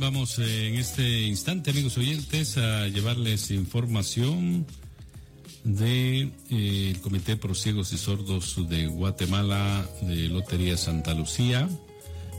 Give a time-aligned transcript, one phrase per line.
[0.00, 4.66] vamos eh, en este instante, amigos oyentes, a llevarles información
[5.62, 11.68] del de, eh, Comité Pro Ciegos y Sordos de Guatemala de Lotería Santa Lucía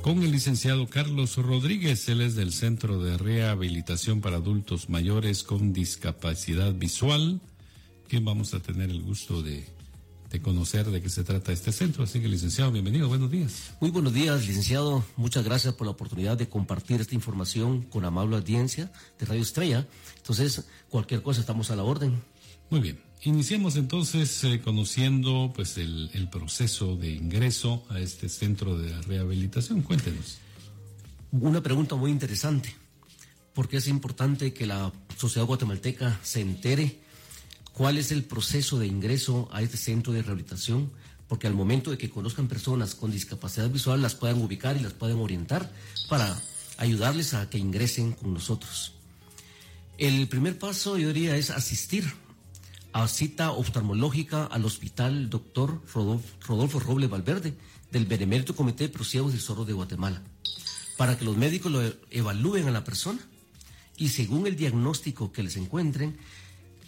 [0.02, 2.10] con el licenciado Carlos Rodríguez.
[2.10, 7.40] Él es del Centro de Rehabilitación para Adultos Mayores con Discapacidad Visual,
[8.10, 9.66] quien vamos a tener el gusto de
[10.32, 12.04] de conocer de qué se trata este centro.
[12.04, 13.74] Así que, licenciado, bienvenido, buenos días.
[13.82, 15.04] Muy buenos días, licenciado.
[15.18, 19.88] Muchas gracias por la oportunidad de compartir esta información con amable audiencia de Radio Estrella.
[20.18, 22.22] Entonces, cualquier cosa estamos a la orden.
[22.70, 23.02] Muy bien.
[23.24, 29.82] Iniciemos entonces eh, conociendo pues el, el proceso de ingreso a este centro de rehabilitación.
[29.82, 30.40] Cuéntenos.
[31.32, 32.74] Una pregunta muy interesante,
[33.54, 37.02] porque es importante que la sociedad guatemalteca se entere
[37.74, 40.92] cuál es el proceso de ingreso a este centro de rehabilitación,
[41.28, 44.94] porque al momento de que conozcan personas con discapacidad visual las puedan ubicar y las
[44.94, 45.72] puedan orientar
[46.10, 46.42] para
[46.78, 48.94] ayudarles a que ingresen con nosotros.
[49.98, 52.12] El primer paso, yo diría, es asistir
[52.92, 57.54] a cita oftalmológica al hospital doctor Rodolfo, Roble Valverde
[57.92, 60.22] del Benemérito Comité de Prosiegos y Zorros de Guatemala,
[60.98, 63.20] para que los médicos lo evalúen a la persona
[63.96, 66.18] y según el diagnóstico que les encuentren,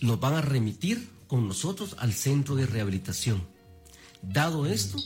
[0.04, 3.48] los van a remitir con nosotros al centro de rehabilitación.
[4.22, 4.98] Dado esto,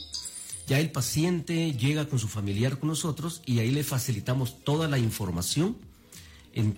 [0.66, 4.98] ya el paciente llega con su familiar con nosotros y ahí le facilitamos toda la
[4.98, 5.76] información
[6.52, 6.76] en,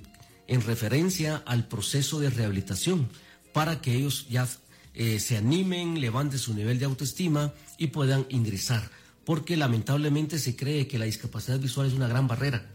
[0.66, 3.08] referencia al proceso de rehabilitación
[3.54, 4.46] para que ellos ya
[4.94, 8.90] eh, se animen, levanten su nivel de autoestima y puedan ingresar.
[9.24, 12.68] Porque lamentablemente se cree que la discapacidad visual es una gran barrera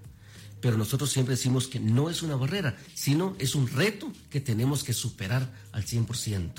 [0.65, 4.83] pero nosotros siempre decimos que no es una barrera, sino es un reto que tenemos
[4.83, 6.53] que superar al 100%.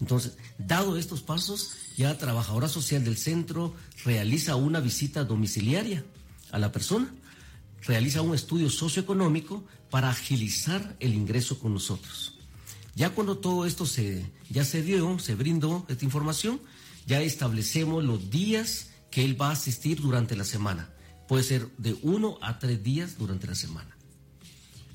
[0.00, 3.72] Entonces, dado estos pasos, ya trabajadora social del centro
[4.04, 6.04] realiza una visita domiciliaria
[6.50, 7.14] a la persona,
[7.82, 12.34] realiza un estudio socioeconómico para agilizar el ingreso con nosotros.
[12.96, 16.60] Ya cuando todo esto se, ya se dio, se brindó esta información,
[17.06, 20.95] ya establecemos los días que él va a asistir durante la semana
[21.28, 23.96] puede ser de uno a tres días durante la semana.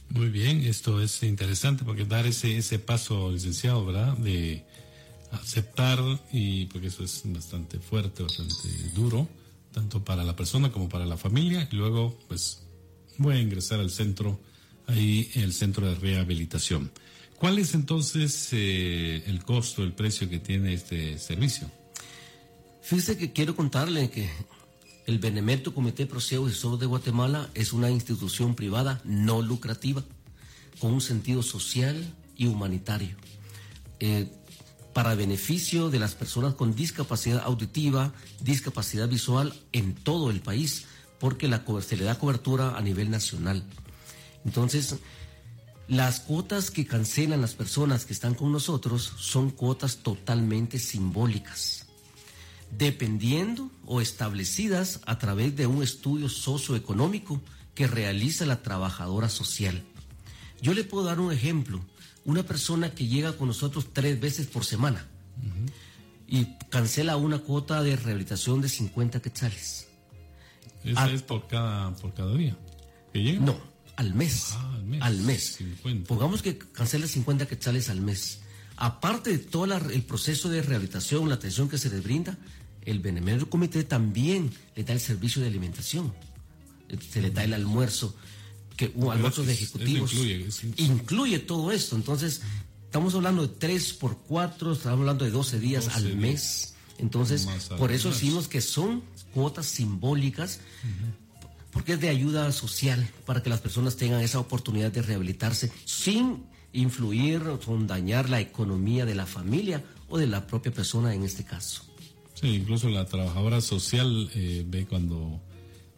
[0.10, 4.18] Muy bien, esto es interesante porque dar ese, ese paso, licenciado, ¿verdad?
[4.18, 4.66] De
[5.32, 6.00] aceptar,
[6.34, 9.30] y porque eso es bastante fuerte, bastante duro,
[9.72, 12.64] tanto para la persona como para la familia, y luego, pues,
[13.18, 14.40] voy a ingresar al centro,
[14.88, 16.92] ahí el centro de rehabilitación.
[17.38, 21.72] ¿Cuál es entonces eh, el costo, el precio que tiene este servicio?
[22.82, 24.30] Fíjese que quiero contarle que
[25.12, 30.04] el Benemérito Comité Sordos de Guatemala es una institución privada no lucrativa,
[30.80, 33.18] con un sentido social y humanitario,
[34.00, 34.32] eh,
[34.94, 40.86] para beneficio de las personas con discapacidad auditiva, discapacidad visual en todo el país,
[41.20, 43.66] porque la, se le da cobertura a nivel nacional.
[44.46, 44.96] Entonces,
[45.90, 51.91] las cuotas que cancelan las personas que están con nosotros son cuotas totalmente simbólicas
[52.78, 57.42] dependiendo o establecidas a través de un estudio socioeconómico
[57.76, 59.84] que realiza la trabajadora social.
[60.62, 61.82] Yo le puedo dar un ejemplo.
[62.24, 65.08] Una persona que llega con nosotros tres veces por semana
[66.28, 69.88] y cancela una cuota de rehabilitación de 50 quetzales.
[70.84, 72.56] ¿Esa es por cada, por cada día
[73.12, 73.40] que llega?
[73.40, 73.60] No,
[73.96, 74.54] al mes.
[74.54, 75.60] Ah, al mes.
[76.08, 78.42] Pongamos que cancela 50 quetzales al mes.
[78.78, 82.38] Aparte de todo el proceso de rehabilitación, la atención que se les brinda,
[82.86, 86.14] el Benemérito Comité también le da el servicio de alimentación.
[87.10, 88.16] Se le da el almuerzo,
[88.76, 90.14] que un almuerzo de ejecutivos.
[90.78, 91.96] Incluye, todo esto.
[91.96, 92.42] Entonces,
[92.86, 96.74] estamos hablando de 3 por 4, estamos hablando de 12 días al mes.
[96.98, 97.48] Entonces,
[97.78, 99.04] por eso decimos que son
[99.34, 100.60] cuotas simbólicas,
[101.72, 106.44] porque es de ayuda social para que las personas tengan esa oportunidad de rehabilitarse sin
[106.74, 111.44] influir o dañar la economía de la familia o de la propia persona en este
[111.44, 111.91] caso.
[112.42, 115.40] Sí, incluso la trabajadora social eh, ve cuando,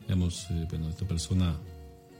[0.01, 1.57] digamos, eh, bueno, esta persona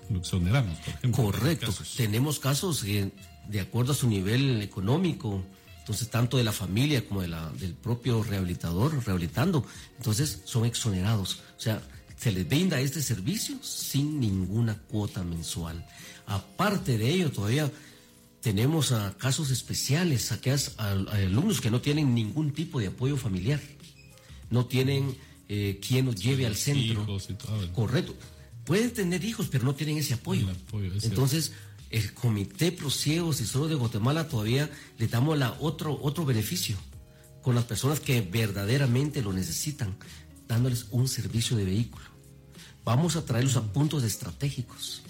[0.09, 1.23] lo exoneramos, por ejemplo.
[1.25, 1.73] Correcto.
[1.97, 5.43] Tenemos casos de acuerdo a su nivel económico,
[5.79, 9.65] entonces tanto de la familia como de la, del propio rehabilitador rehabilitando,
[9.97, 11.41] entonces son exonerados.
[11.57, 11.81] O sea,
[12.15, 15.85] se les brinda este servicio sin ninguna cuota mensual.
[16.25, 17.69] Aparte de ello, todavía
[18.39, 20.37] tenemos a casos especiales, a,
[20.77, 23.59] a alumnos que no tienen ningún tipo de apoyo familiar
[24.53, 25.17] no tienen
[25.49, 27.05] eh, quien los lleve al centro.
[27.73, 28.15] Correcto.
[28.63, 30.47] Pueden tener hijos, pero no tienen ese apoyo.
[31.01, 31.51] Entonces,
[31.89, 36.77] el Comité Pro Ciegos y Solo de Guatemala todavía le damos la otro, otro beneficio
[37.41, 39.97] con las personas que verdaderamente lo necesitan,
[40.47, 42.05] dándoles un servicio de vehículo.
[42.85, 45.03] Vamos a traerlos a puntos estratégicos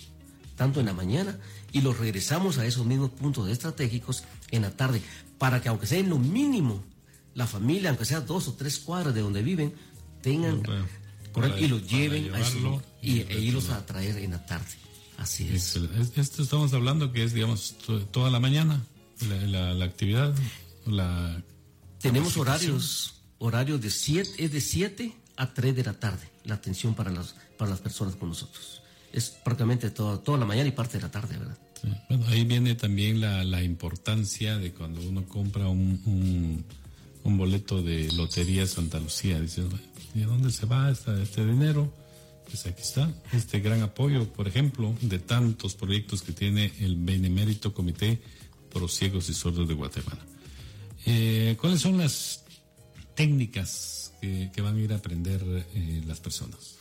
[0.56, 1.40] tanto en la mañana,
[1.72, 5.02] y los regresamos a esos mismos puntos estratégicos en la tarde,
[5.38, 6.84] para que aunque sea en lo mínimo,
[7.36, 9.74] la familia, aunque sea dos o tres cuadras de donde viven,
[10.22, 10.64] tengan
[11.60, 14.66] y los lleven a eso, y, e irlos a traer en la tarde.
[15.18, 15.80] Así es.
[16.16, 17.76] Esto estamos hablando que es, digamos,
[18.12, 18.84] toda la mañana,
[19.48, 20.34] la, la, actividad,
[20.86, 21.42] la...
[22.00, 26.94] Tenemos horarios, horarios de 7, es de 7 a 3 de la tarde, la atención
[26.94, 28.82] para las, para las personas con nosotros.
[29.12, 31.58] Es prácticamente toda, toda la mañana y parte de la tarde, ¿verdad?
[32.10, 36.66] Bueno, ahí viene también la, la, importancia de cuando uno compra un, un,
[37.24, 39.40] un, boleto de Lotería Santa Lucía.
[39.40, 39.66] Dices,
[40.16, 41.94] ¿y a dónde se va este dinero?
[42.46, 47.74] Pues aquí está, este gran apoyo, por ejemplo, de tantos proyectos que tiene el Benemérito
[47.74, 48.22] Comité
[48.72, 50.24] Pro Ciegos y Sordos de Guatemala.
[51.06, 52.44] Eh, ¿Cuáles son las
[53.16, 55.42] técnicas que, van a ir a aprender
[55.74, 56.76] eh, las personas?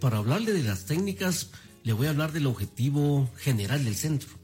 [0.00, 1.50] Para hablarle de las técnicas,
[1.84, 4.39] le voy a hablar del objetivo general del centro.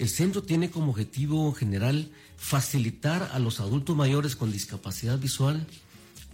[0.00, 5.66] El centro tiene como objetivo general facilitar a los adultos mayores con discapacidad visual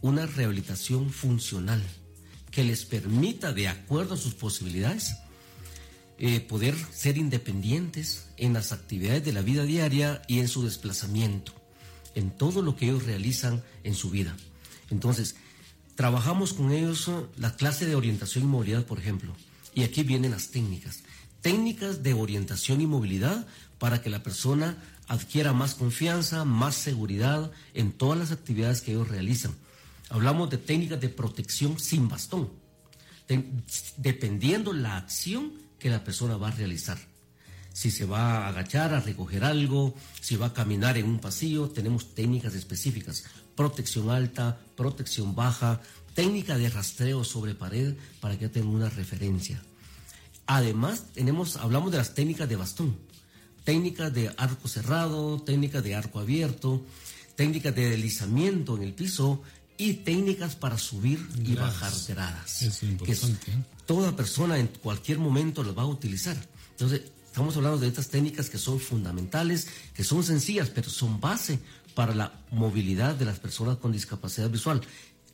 [0.02, 1.82] una rehabilitación funcional
[2.52, 5.16] que les permita, de acuerdo a sus posibilidades,
[6.18, 11.52] eh, poder ser independientes en las actividades de la vida diaria y en su desplazamiento,
[12.14, 14.36] en todo lo que ellos realizan en su vida.
[14.90, 15.34] Entonces,
[15.96, 19.34] trabajamos con ellos la clase de orientación y movilidad, por ejemplo,
[19.74, 21.02] y aquí vienen las técnicas.
[21.46, 23.46] Técnicas de orientación y movilidad
[23.78, 29.06] para que la persona adquiera más confianza, más seguridad en todas las actividades que ellos
[29.06, 29.54] realizan
[30.08, 32.50] Hablamos de técnicas de protección sin bastón,
[33.96, 36.98] dependiendo la acción que la persona va a realizar.
[37.72, 41.70] Si se va a agachar a recoger algo, si va a caminar en un pasillo,
[41.70, 43.22] tenemos técnicas específicas.
[43.54, 45.80] Protección alta, protección baja,
[46.12, 49.62] técnica de rastreo sobre pared para que tenga una referencia.
[50.46, 52.96] Además, tenemos, hablamos de las técnicas de bastón,
[53.64, 56.82] técnicas de arco cerrado, técnicas de arco abierto,
[57.34, 59.42] técnicas de deslizamiento en el piso
[59.76, 62.62] y técnicas para subir y bajar gradas.
[62.62, 63.50] Es importante.
[63.50, 63.76] ¿eh?
[63.86, 66.36] toda persona en cualquier momento lo va a utilizar.
[66.72, 71.60] Entonces, estamos hablando de estas técnicas que son fundamentales, que son sencillas, pero son base
[71.94, 74.82] para la movilidad de las personas con discapacidad visual.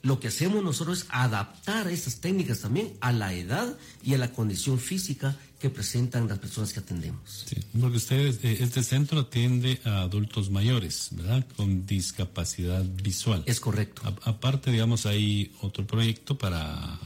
[0.02, 4.32] Lo que hacemos nosotros es adaptar estas técnicas también a la edad y a la
[4.32, 7.44] condición física que presentan las personas que atendemos.
[7.46, 11.46] Sí, porque ustedes, este centro atiende a adultos mayores, ¿verdad?
[11.56, 13.44] Con discapacidad visual.
[13.46, 14.02] Es correcto.
[14.25, 16.99] aparte, digamos, hay otro proyecto para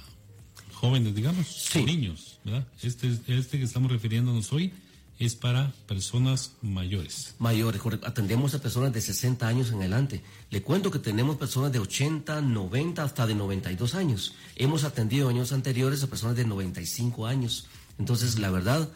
[0.73, 1.83] jóvenes, digamos, sí.
[1.83, 2.67] niños, ¿verdad?
[2.83, 4.73] Este, este que estamos refiriéndonos hoy
[5.19, 7.35] es para personas mayores.
[7.39, 7.81] Mayores.
[8.05, 10.23] Atendemos a personas de 60 años en adelante.
[10.51, 14.35] Le cuento que tenemos personas de 80, 90, hasta de 92 años.
[14.57, 17.67] Hemos atendido años anteriores a personas de 95 años.
[17.99, 18.91] Entonces, la verdad,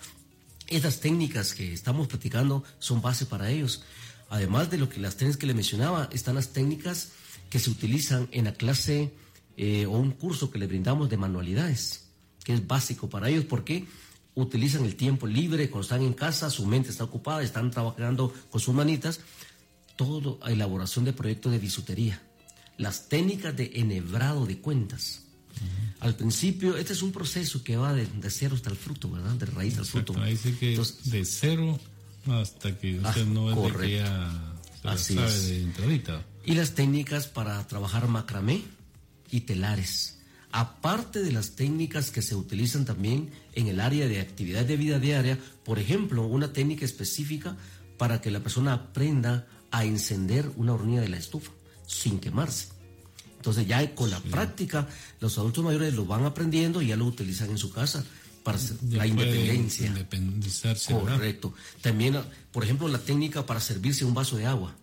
[0.66, 3.82] esas técnicas que estamos platicando son base para ellos.
[4.28, 7.12] Además de lo que las técnicas que le mencionaba, están las técnicas
[7.48, 9.12] que se utilizan en la clase
[9.56, 12.04] eh, o un curso que le brindamos de manualidades,
[12.44, 13.86] que es básico para ellos porque
[14.34, 18.60] utilizan el tiempo libre, cuando están en casa, su mente está ocupada, están trabajando con
[18.60, 19.20] sus manitas,
[19.96, 22.22] todo elaboración de proyectos de bisutería,
[22.78, 25.22] las técnicas de enhebrado de cuentas,
[26.00, 29.32] al principio, este es un proceso que va de, cero hasta el fruto, ¿verdad?
[29.32, 30.18] De raíz al fruto.
[30.18, 31.78] Ahí sí que de cero
[32.26, 34.50] hasta que usted ah, no es de que ya
[34.84, 36.24] Así sabe de entradita.
[36.44, 38.62] Y las técnicas para trabajar macramé
[39.30, 40.19] y telares.
[40.52, 44.98] Aparte de las técnicas que se utilizan también en el área de actividad de vida
[44.98, 47.56] diaria, por ejemplo, una técnica específica
[47.96, 51.52] para que la persona aprenda a encender una hornilla de la estufa
[51.86, 52.68] sin quemarse.
[53.36, 54.88] Entonces ya con la práctica
[55.20, 58.04] los adultos mayores lo van aprendiendo y ya lo utilizan en su casa
[58.42, 58.58] para
[58.90, 59.86] la independencia.
[59.86, 60.92] Independizarse.
[60.92, 61.54] Correcto.
[61.80, 62.20] También,
[62.52, 64.74] por ejemplo, la técnica para servirse un vaso de agua.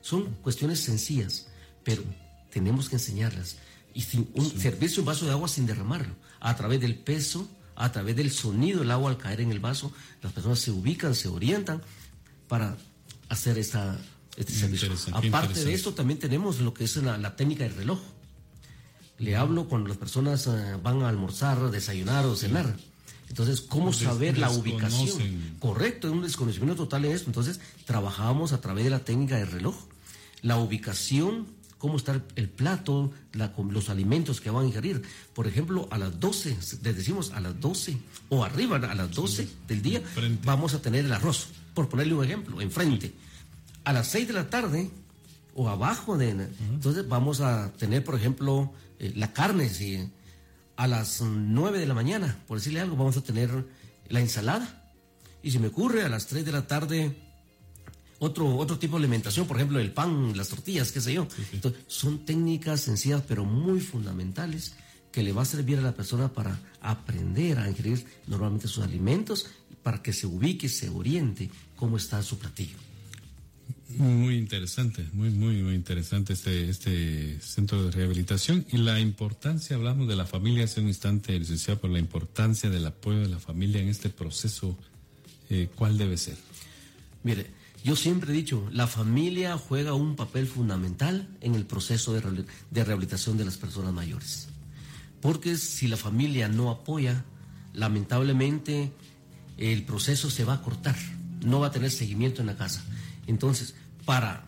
[0.00, 1.46] Son cuestiones sencillas,
[1.82, 2.04] pero
[2.50, 3.56] tenemos que enseñarlas.
[3.94, 8.30] Y servirse un vaso de agua sin derramarlo, a través del peso, a través del
[8.30, 11.80] sonido del agua al caer en el vaso, las personas se ubican, se orientan
[12.48, 12.76] para
[13.28, 13.98] hacer esta,
[14.36, 14.92] este servicio.
[15.12, 18.00] Aparte de esto, también tenemos lo que es la, técnica del reloj.
[19.18, 22.76] Le hablo cuando las personas eh, van a almorzar, desayunar o cenar.
[23.28, 25.56] Entonces, ¿cómo saber la ubicación?
[25.58, 27.28] Correcto, es un desconocimiento total en esto.
[27.28, 29.76] Entonces, trabajamos a través de la técnica del reloj.
[30.42, 31.46] La ubicación,
[31.84, 33.12] cómo está el plato,
[33.70, 35.02] los alimentos que van a ingerir.
[35.34, 37.98] Por ejemplo, a las 12, les decimos a las 12
[38.30, 40.02] o arriba, a las 12 del día,
[40.44, 43.12] vamos a tener el arroz, por ponerle un ejemplo, enfrente.
[43.84, 44.90] A las 6 de la tarde
[45.54, 46.30] o abajo de...
[46.30, 50.08] Entonces vamos a tener, por ejemplo, eh, la carne, si
[50.76, 53.66] a las 9 de la mañana, por decirle algo, vamos a tener
[54.08, 54.90] la ensalada.
[55.42, 57.14] Y si me ocurre a las 3 de la tarde
[58.24, 61.28] otro, otro tipo de alimentación, por ejemplo, el pan, las tortillas, qué sé yo.
[61.52, 64.74] Entonces, son técnicas sencillas pero muy fundamentales
[65.12, 69.46] que le va a servir a la persona para aprender a ingerir normalmente sus alimentos,
[69.82, 72.76] para que se ubique, se oriente cómo está su platillo.
[73.96, 80.08] Muy interesante, muy, muy, muy interesante este, este centro de rehabilitación y la importancia, hablamos
[80.08, 83.80] de la familia hace un instante, licenciado, por la importancia del apoyo de la familia
[83.80, 84.76] en este proceso,
[85.48, 86.36] eh, ¿cuál debe ser?
[87.22, 87.46] Mire,
[87.84, 93.36] yo siempre he dicho, la familia juega un papel fundamental en el proceso de, rehabilitación
[93.36, 94.48] de las personas mayores.
[95.20, 97.26] Porque si la familia no apoya,
[97.74, 98.90] lamentablemente
[99.58, 100.96] el proceso se va a cortar,
[101.44, 102.82] no va a tener seguimiento en la casa.
[103.26, 103.74] Entonces,
[104.06, 104.46] para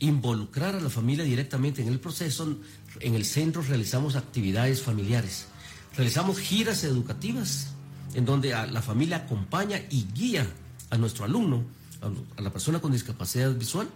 [0.00, 2.56] involucrar a la familia directamente en el proceso,
[3.00, 5.48] en el centro realizamos actividades familiares,
[5.94, 7.74] realizamos giras educativas
[8.14, 10.50] en donde la familia acompaña y guía
[10.88, 13.88] a nuestro alumno a la persona con discapacidad visual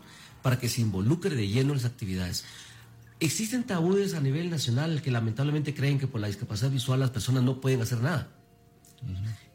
[0.42, 2.44] para que se involucre de lleno en las actividades.
[3.20, 7.44] Existen tabúes a nivel nacional que lamentablemente creen que por la discapacidad visual las personas
[7.44, 8.28] no pueden hacer nada.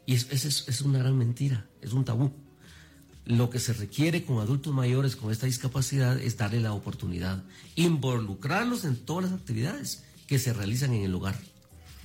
[0.06, 2.32] Y esa es, es, una gran mentira, es un tabú.
[3.26, 7.44] Lo que se requiere con adultos mayores con esta discapacidad es darle la oportunidad,
[7.76, 11.38] involucrarlos en todas las actividades que se realizan en el hogar.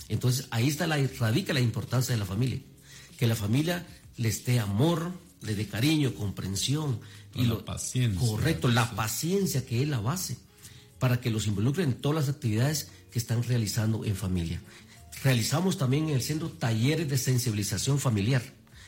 [0.08, 2.58] Entonces ahí está la, radica la importancia de la familia,
[3.18, 7.00] que la familia les dé amor, le dé cariño, comprensión
[7.34, 8.20] y la paciencia.
[8.20, 10.36] Correcto, la paciencia que es la base
[10.98, 14.60] para que los involucren en todas las actividades que están realizando en familia.
[15.24, 18.42] Realizamos también en el centro talleres de sensibilización familiar,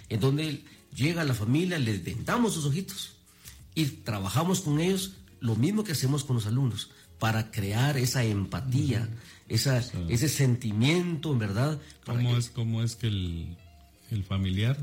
[0.09, 3.17] en donde llega la familia, les vendamos sus ojitos
[3.75, 9.09] y trabajamos con ellos lo mismo que hacemos con los alumnos para crear esa empatía,
[9.49, 11.81] esa, ese sentimiento, en verdad.
[12.05, 13.57] ¿Cómo, es, ¿Cómo es que el,
[14.11, 14.79] el familiar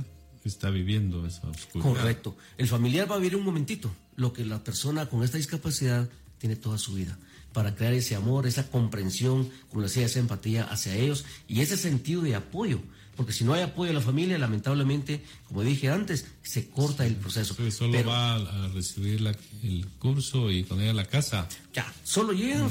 [0.49, 1.93] está viviendo esa oscuridad.
[1.93, 2.35] Correcto.
[2.57, 6.55] El familiar va a vivir un momentito lo que la persona con esta discapacidad tiene
[6.55, 7.17] toda su vida
[7.53, 12.21] para crear ese amor, esa comprensión, como decía, esa empatía hacia ellos y ese sentido
[12.21, 12.79] de apoyo.
[13.15, 17.15] Porque si no hay apoyo a la familia, lamentablemente, como dije antes, se corta el
[17.15, 17.55] proceso.
[17.69, 19.21] solo va a recibir
[19.63, 21.47] el curso y cuando llega a la casa.
[21.73, 22.67] Ya, solo llega,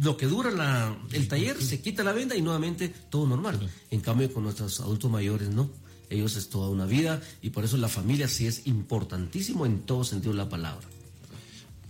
[0.00, 3.70] lo que dura la, el taller, se quita la venda y nuevamente todo normal.
[3.90, 5.70] En cambio, con nuestros adultos mayores, no
[6.10, 10.04] ellos es toda una vida y por eso la familia sí es importantísimo en todo
[10.04, 10.86] sentido de la palabra.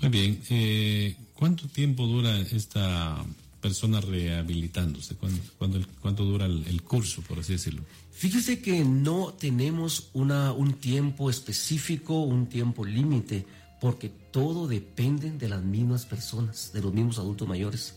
[0.00, 3.24] Muy bien, eh, ¿cuánto tiempo dura esta
[3.60, 5.16] persona rehabilitándose?
[5.16, 7.82] ¿Cuánto, cuánto, dura el, curso, por así decirlo?
[8.12, 13.44] Fíjese que no tenemos una, un tiempo específico, un tiempo límite,
[13.80, 17.94] porque todo depende de las mismas personas, de los mismos adultos mayores.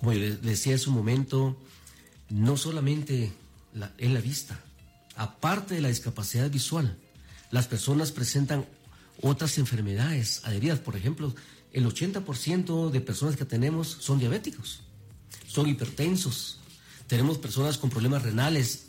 [0.00, 1.56] Como yo les decía hace un momento,
[2.30, 3.32] no solamente
[3.74, 4.60] la, en la vista,
[5.16, 6.98] aparte de la discapacidad visual,
[7.50, 8.66] las personas presentan
[9.20, 10.78] otras enfermedades adheridas.
[10.78, 11.34] Por ejemplo,
[11.72, 14.80] el 80% de personas que tenemos son diabéticos,
[15.46, 16.60] son hipertensos,
[17.06, 18.86] tenemos personas con problemas renales,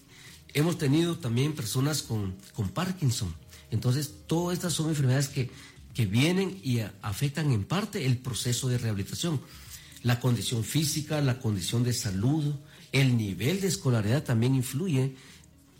[0.53, 3.33] hemos tenido también personas con, con Parkinson.
[3.71, 5.51] Entonces, todas estas son enfermedades que,
[5.93, 9.41] que vienen y afectan en parte el proceso de rehabilitación.
[10.03, 12.55] La condición física, la condición de salud,
[12.91, 15.15] el nivel de escolaridad también influye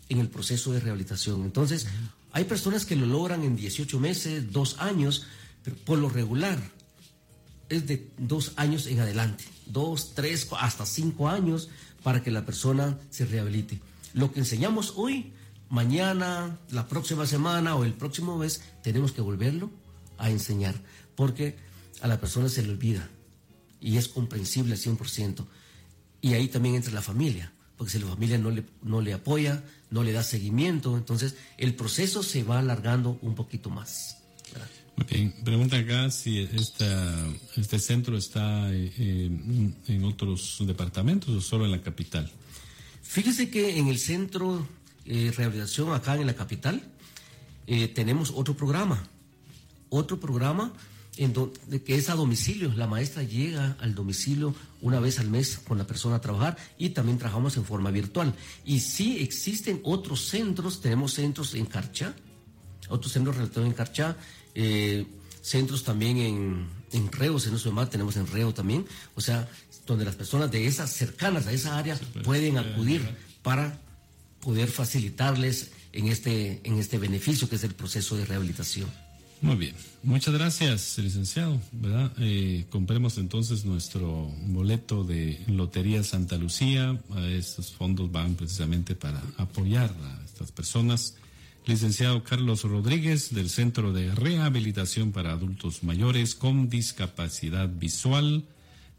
[0.08, 1.42] en el proceso de rehabilitación.
[1.42, 1.86] Entonces,
[2.32, 5.26] hay personas que lo logran en 18 meses, dos años,
[5.62, 6.58] pero por lo regular
[7.68, 11.68] es de dos años en adelante, dos, tres, hasta cinco años
[12.02, 13.80] para que la persona se rehabilite.
[14.14, 15.32] Lo que enseñamos hoy,
[15.68, 19.70] mañana, la próxima semana o el próximo mes, tenemos que volverlo
[20.18, 20.74] a enseñar,
[21.16, 21.56] porque
[22.00, 23.08] a la persona se le olvida
[23.80, 25.44] y es comprensible al 100%.
[26.20, 29.62] Y ahí también entra la familia porque si la familia no le, no le apoya,
[29.90, 34.18] no le da seguimiento, entonces el proceso se va alargando un poquito más.
[34.98, 35.28] Okay.
[35.44, 37.12] Pregunta acá si esta,
[37.56, 39.30] este centro está eh,
[39.88, 42.30] en otros departamentos o solo en la capital.
[43.02, 44.66] Fíjese que en el centro
[45.04, 46.82] de eh, rehabilitación acá en la capital
[47.66, 49.06] eh, tenemos otro programa,
[49.90, 50.72] otro programa
[51.16, 52.72] en donde, que es a domicilio.
[52.74, 56.90] La maestra llega al domicilio una vez al mes con la persona a trabajar y
[56.90, 58.34] también trabajamos en forma virtual.
[58.64, 62.14] Y sí existen otros centros, tenemos centros en Carchá,
[62.88, 64.16] otros centros en Carchá,
[64.54, 65.06] eh,
[65.40, 69.48] centros también en, en Reos, en nuestro tenemos en Reo también, o sea,
[69.86, 73.02] donde las personas de esas cercanas a esa área pueden acudir
[73.42, 73.78] para
[74.40, 79.05] poder facilitarles en este, en este beneficio que es el proceso de rehabilitación.
[79.42, 81.60] Muy bien, muchas gracias, licenciado.
[82.18, 86.98] Eh, compremos entonces nuestro boleto de Lotería Santa Lucía.
[87.28, 91.16] estos fondos van precisamente para apoyar a estas personas.
[91.66, 98.44] Licenciado Carlos Rodríguez, del Centro de Rehabilitación para Adultos Mayores con Discapacidad Visual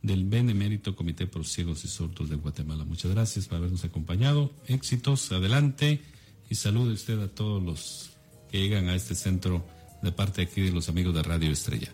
[0.03, 2.83] del Benemérito Comité por Ciegos y Sordos de Guatemala.
[2.83, 4.51] Muchas gracias por habernos acompañado.
[4.67, 6.01] Éxitos, adelante
[6.49, 8.11] y salude usted a todos los
[8.51, 9.65] que llegan a este centro
[10.01, 11.93] de parte aquí de los amigos de Radio Estrella.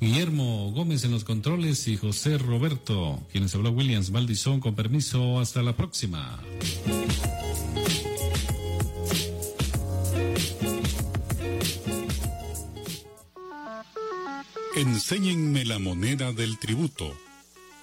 [0.00, 5.62] Guillermo Gómez en los controles y José Roberto, quienes habló Williams Valdizón, con permiso, hasta
[5.62, 6.40] la próxima.
[14.74, 17.16] Enséñenme la moneda del tributo.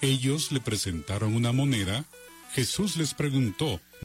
[0.02, 2.04] Ellos le presentaron una moneda.
[2.52, 3.80] Jesús les preguntó,